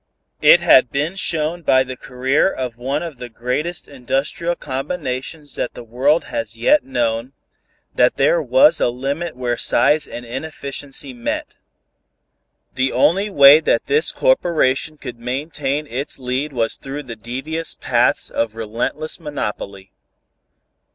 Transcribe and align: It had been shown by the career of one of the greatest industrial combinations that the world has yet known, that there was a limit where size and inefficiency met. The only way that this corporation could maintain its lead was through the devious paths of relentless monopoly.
It 0.41 0.61
had 0.61 0.89
been 0.89 1.15
shown 1.15 1.61
by 1.61 1.83
the 1.83 1.95
career 1.95 2.51
of 2.51 2.79
one 2.79 3.03
of 3.03 3.17
the 3.19 3.29
greatest 3.29 3.87
industrial 3.87 4.55
combinations 4.55 5.53
that 5.57 5.75
the 5.75 5.83
world 5.83 6.23
has 6.23 6.57
yet 6.57 6.83
known, 6.83 7.33
that 7.93 8.17
there 8.17 8.41
was 8.41 8.79
a 8.81 8.89
limit 8.89 9.35
where 9.37 9.57
size 9.57 10.07
and 10.07 10.25
inefficiency 10.25 11.13
met. 11.13 11.57
The 12.73 12.91
only 12.91 13.29
way 13.29 13.59
that 13.59 13.85
this 13.85 14.11
corporation 14.11 14.97
could 14.97 15.19
maintain 15.19 15.85
its 15.85 16.17
lead 16.17 16.51
was 16.51 16.77
through 16.77 17.03
the 17.03 17.15
devious 17.15 17.75
paths 17.75 18.31
of 18.31 18.55
relentless 18.55 19.19
monopoly. 19.19 19.91